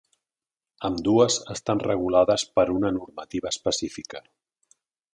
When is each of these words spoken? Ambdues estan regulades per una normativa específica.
Ambdues 0.89 1.37
estan 1.57 1.83
regulades 1.89 2.47
per 2.57 2.67
una 2.79 2.95
normativa 2.99 3.55
específica. 3.57 4.27